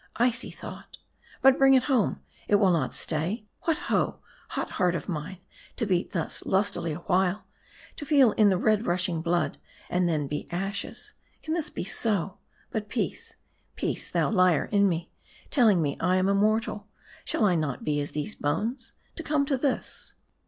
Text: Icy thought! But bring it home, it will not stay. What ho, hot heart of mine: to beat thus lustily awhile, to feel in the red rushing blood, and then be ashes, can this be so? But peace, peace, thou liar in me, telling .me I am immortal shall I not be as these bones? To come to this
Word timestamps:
Icy 0.15 0.49
thought! 0.49 0.97
But 1.43 1.59
bring 1.59 1.75
it 1.75 1.83
home, 1.83 2.21
it 2.47 2.55
will 2.55 2.71
not 2.71 2.95
stay. 2.95 3.45
What 3.65 3.77
ho, 3.77 4.17
hot 4.47 4.71
heart 4.71 4.95
of 4.95 5.07
mine: 5.07 5.37
to 5.75 5.85
beat 5.85 6.11
thus 6.11 6.43
lustily 6.43 6.91
awhile, 6.93 7.45
to 7.97 8.05
feel 8.07 8.31
in 8.31 8.49
the 8.49 8.57
red 8.57 8.87
rushing 8.87 9.21
blood, 9.21 9.59
and 9.91 10.09
then 10.09 10.25
be 10.25 10.49
ashes, 10.49 11.13
can 11.43 11.53
this 11.53 11.69
be 11.69 11.83
so? 11.83 12.39
But 12.71 12.89
peace, 12.89 13.35
peace, 13.75 14.09
thou 14.09 14.31
liar 14.31 14.65
in 14.71 14.89
me, 14.89 15.11
telling 15.51 15.83
.me 15.83 15.97
I 15.99 16.15
am 16.15 16.27
immortal 16.27 16.87
shall 17.23 17.45
I 17.45 17.53
not 17.53 17.83
be 17.83 17.99
as 18.01 18.09
these 18.09 18.33
bones? 18.33 18.93
To 19.17 19.21
come 19.21 19.45
to 19.45 19.55
this 19.55 20.15